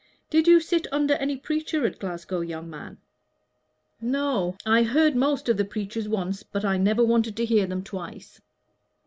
[0.31, 2.97] "Did you sit under any preacher at Glasgow, young man?"
[4.01, 7.83] "No: I heard most of the preachers once, but I never wanted to hear them
[7.83, 8.41] twice."